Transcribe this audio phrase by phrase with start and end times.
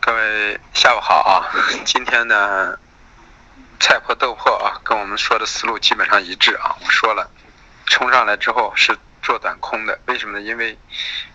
[0.00, 1.50] 各位下午好啊！
[1.84, 2.78] 今天呢，
[3.78, 6.74] 菜粕豆粕啊，跟我们说的思路基本上一致啊。
[6.80, 7.28] 我说了，
[7.86, 10.44] 冲上来之后是做短空的，为什么呢？
[10.44, 10.78] 因为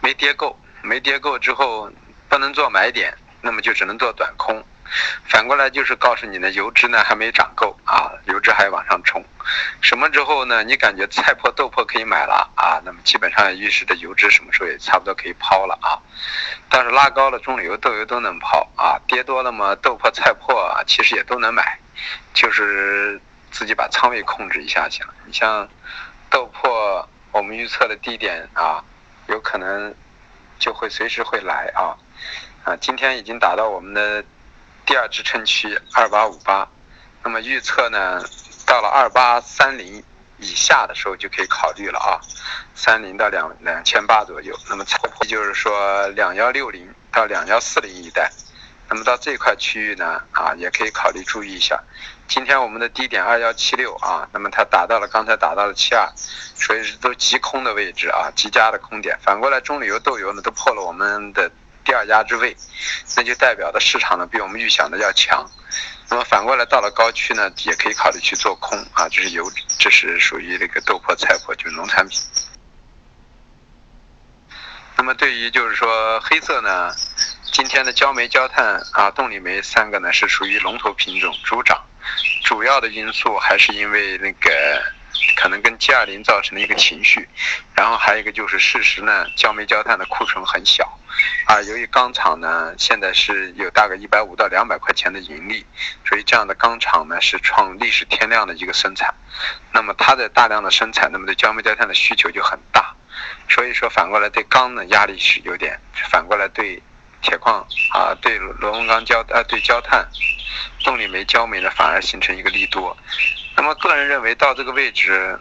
[0.00, 1.90] 没跌够，没跌够之后
[2.28, 4.64] 不能做买点，那么就只能做短空。
[5.28, 9.24] 反过来就是告诉你呢，油脂呢还没涨够啊，油脂还往上冲。
[9.80, 10.62] 什么之后呢？
[10.64, 12.80] 你感觉菜粕豆粕可以买了啊？
[12.84, 16.00] 那么基本上预示着油脂什么时候也差不多可以抛了啊。
[16.70, 21.78] 但是拉高了中榈油、豆油都能抛啊，跌多了嘛，豆粕、菜粕啊，其实也都能买，
[22.32, 25.14] 就是自己把仓位控制一下行了。
[25.26, 25.68] 你像
[26.30, 28.82] 豆粕，我们预测的低点啊，
[29.28, 29.94] 有可能
[30.58, 31.92] 就会随时会来啊
[32.64, 34.24] 啊，今天已经达到我们的。
[34.86, 36.68] 第二支撑区二八五八，
[37.22, 38.22] 那么预测呢，
[38.66, 40.02] 到了二八三零
[40.38, 42.20] 以下的时候就可以考虑了啊，
[42.74, 44.54] 三零到两两千八左右。
[44.68, 48.30] 那么差不就是说两幺六零到两幺四零一带，
[48.90, 51.82] 那么到这块区域呢啊，也可以考虑注意一下。
[52.28, 56.06] 今天我们的低点二幺七六啊，那么它达到了刚才达到了七二，
[56.54, 59.18] 所以是都极空的位置啊，极佳的空点。
[59.22, 61.50] 反过来中榈油豆油呢都破了我们的。
[61.84, 62.56] 第二压制位，
[63.16, 65.44] 那就代表的市场呢比我们预想的要强。
[66.08, 72.20] 那么反过来到了高区呢，也可以考虑去做空啊，这是油，这是属于那个豆粕、菜粕，就是农产品。
[74.96, 76.94] 那么对于就是说黑色呢，
[77.52, 81.82] 今天的焦煤、焦炭啊、动力煤三个呢是属于龙头品种，主涨。
[82.42, 84.50] 主要的因素还是因为那个。
[85.36, 87.28] 可能跟 G 二零造成的一个情绪，
[87.74, 90.93] 然后还有一个就是事实呢，焦煤焦炭的库存很小，
[91.46, 95.64] 啊，由于钢厂呢现在是有大概一百五到两百块钱的盈利，
[96.08, 99.14] 所以这样的钢厂呢是创历史天量的一个生产，
[99.72, 102.94] 那么它的大量的生产，那么对焦煤焦炭的需求就很大，
[103.48, 105.78] 所以说反过来对钢的压力是有点，
[106.10, 106.82] 反过来对
[107.22, 110.06] 铁矿啊对螺纹钢焦啊对焦炭，
[110.82, 112.96] 动力煤焦煤呢反而形成一个利多。
[113.56, 115.38] 那么个人认为到这个位置，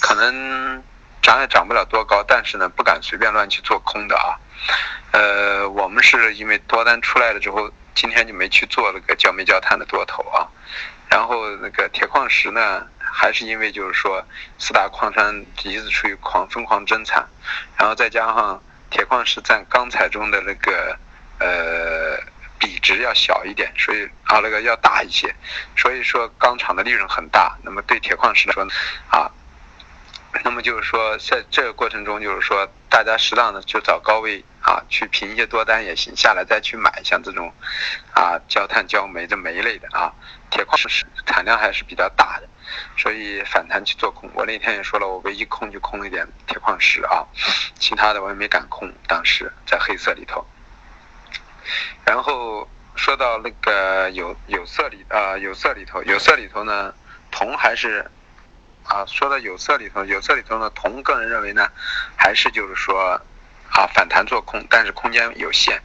[0.00, 0.82] 可能
[1.22, 4.36] 涨也涨不了多高，但是呢，不敢随便乱去做空的啊。
[5.12, 10.46] 呃，我们是因为多单出来了之后，今天就没去做那个焦煤焦炭的多头啊。
[11.08, 14.22] 然后那个铁矿石呢，还是因为就是说
[14.58, 17.26] 四大矿山一直处于狂疯狂增产，
[17.78, 20.98] 然后再加上铁矿石占钢材中的那个
[21.38, 22.32] 呃。
[22.58, 25.34] 比值要小一点，所以啊那个要大一些，
[25.76, 27.58] 所以说钢厂的利润很大。
[27.64, 28.64] 那么对铁矿石来说，
[29.10, 29.28] 啊，
[30.62, 37.52] 就是说在这个过程中，就是说大家适当的就找高位啊去平一些多单也行，下来再去买像这种
[38.14, 40.12] 啊焦炭、焦煤这煤类的啊，
[40.50, 42.48] 铁矿石产量还是比较大的，
[42.96, 44.30] 所以反弹去做空。
[44.34, 47.26] 我那天也说了，我唯一空就空一点铁矿石啊，
[47.78, 50.46] 其他的我也没敢空，当时在黑色里头。
[52.04, 56.92] 然后说到那个有有色里啊，有色里头，有色里头呢，
[57.30, 58.04] 铜还是
[58.84, 61.68] 啊，说到有色里头，有色里头呢，铜个人认为呢，
[62.16, 63.20] 还是就是说
[63.70, 65.82] 啊，反弹做空，但是空间有限。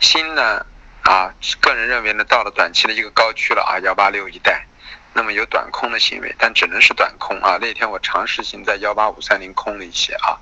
[0.00, 0.64] 锌呢
[1.02, 4.65] 啊，个人认为呢，到了短期的一个高区了啊，幺八六一带。
[5.16, 7.56] 那么有短空的行为，但只能是短空啊。
[7.58, 10.36] 那天我尝试性在幺八五三零空了一些啊。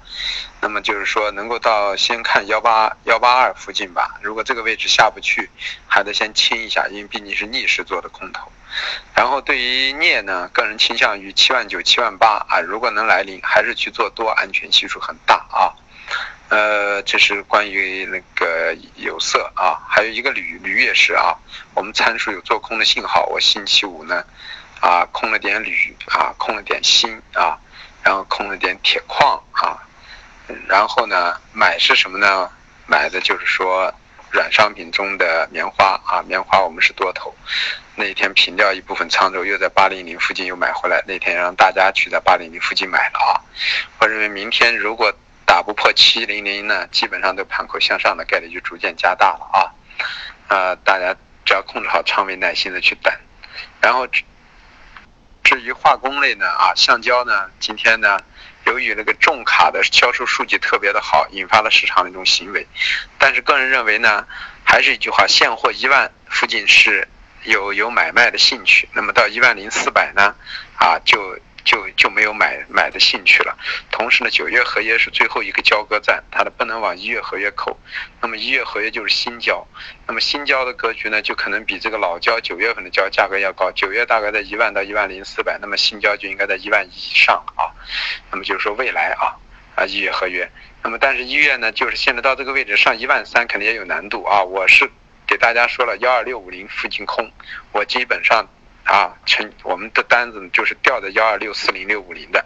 [0.61, 4.19] 那么就是说能够到先看幺八幺八二附近吧。
[4.21, 5.49] 如果这个位置下不去，
[5.87, 8.51] 还得先清一下，因为毕竟是逆势做的空头。
[9.15, 12.59] 然后对于镍呢，个人倾向于七万九七万八啊。
[12.59, 15.71] 如果能来临，还是去做多，安全系数很大啊。
[16.49, 21.39] 呃，这是关于那个有色啊，还有一个铝，铝也是啊。
[21.75, 24.25] 我们参数有做空的信号，我星期五呢。
[24.85, 27.59] 啊，空了点铝啊，空了点锌啊，
[28.03, 29.81] 然后空了点铁矿啊，
[30.69, 32.51] 然后呢，买是什么呢？
[32.87, 33.91] 买的就是说
[34.31, 37.35] 软商品中的棉花啊，棉花我们是多头，
[37.95, 43.41] 那天平掉一部分仓之后，又在八零零附近又买回来，那天让大家去在八零零附近买了啊。
[44.01, 45.11] 我认为明天如果
[45.47, 49.73] 打不破七零零呢，基本上都盘口向上的概率就逐渐加大了啊。
[50.49, 51.17] 呃，大家
[51.47, 53.11] 只要控制好仓位，耐心的去等，
[53.81, 54.07] 然后。
[55.45, 58.19] 至于化工类呢，啊，橡胶呢，今天呢，
[58.67, 62.67] 由于那个重卡的销售数据特别的好，引发了市场的一种行为。
[63.19, 64.27] 但是个人认为呢，
[64.65, 67.07] 还是一句话，现货一万附近是
[67.45, 68.89] 有有买卖的兴趣。
[68.95, 70.35] 那么到一万零四百呢，
[70.77, 71.39] 啊，就。
[71.65, 73.57] 就就没有买买的兴趣了。
[73.91, 77.79] 同时呢，九月合约是最后一个交割站，它的不能往一月合约扣。
[78.21, 79.67] 那么一月合约就是新交，
[80.07, 83.73] 那么新交的格局呢，就可能比这个老交九月份的交价格要高。
[83.73, 87.73] 九月大概在一万到一万零四百，那么新交就应该在一万以上啊。
[88.31, 89.35] 那么就是说未来啊
[89.75, 90.51] 啊一月合约，
[90.83, 94.43] 那么但是一月呢，就是现在到这个位置上一万三肯定也有难度啊。
[94.43, 94.91] 我是
[95.27, 97.31] 给大家说了幺二六五零附近空，
[97.73, 98.47] 我基本上
[98.85, 102.45] 啊成我们的单子就是调的幺二六四零六五零的，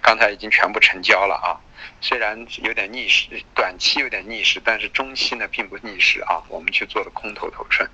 [0.00, 1.58] 刚才已经全部成交了啊。
[2.02, 6.42] 虽然有点逆势，短期有点逆势，但是中期呢并不逆势啊。
[6.48, 7.88] 我们去做的空头头寸，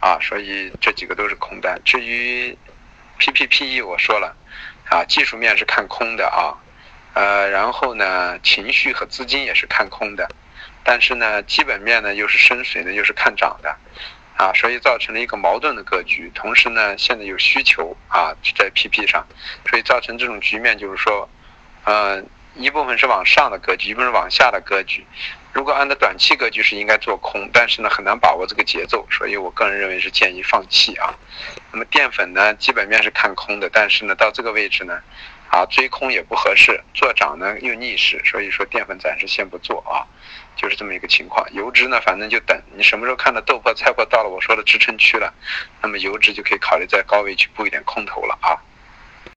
[0.00, 1.80] 啊，所以这几个都是空单。
[1.84, 2.56] 至于
[3.18, 4.36] PPPE 我说了，
[4.90, 6.54] 啊，技术面是看空的啊，
[7.14, 10.28] 呃，然后呢情绪和资金也是看空的，
[10.84, 13.76] 但是呢基本面呢又是深水呢又是看涨的，
[14.42, 16.30] 啊，所以造成了一个矛盾的格局。
[16.34, 19.24] 同时呢现在有需求啊在 PP 上，
[19.68, 21.28] 所以造成这种局面就是说，
[21.84, 22.26] 嗯。
[22.54, 25.02] 一部分是往上的格局，一部分是往下的格局。
[25.54, 31.14] 如果按照短期格局是应该做空，但是呢很难把握这个节奏，所以我个人认为是建议放弃啊。
[31.72, 35.00] 那么淀粉呢基本面是看空的，但是呢到这个位置呢，
[35.52, 40.00] 啊追空也不合适，做涨呢又逆势，所以说淀粉暂时先不做啊，
[40.56, 41.46] 就是这么一个情况。
[41.52, 45.30] 油脂呢反正就等你什么时候看到豆粕菜粕到了我说的支撑区了，
[45.82, 48.56] 那么油脂就可以考虑在高位去布一点空头了啊。